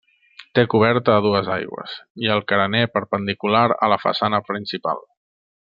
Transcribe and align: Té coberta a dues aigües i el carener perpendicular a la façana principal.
Té 0.59 0.61
coberta 0.73 1.13
a 1.15 1.23
dues 1.25 1.51
aigües 1.57 1.93
i 2.25 2.31
el 2.37 2.41
carener 2.53 2.83
perpendicular 2.97 3.65
a 3.77 3.91
la 3.95 4.01
façana 4.09 4.41
principal. 4.53 5.05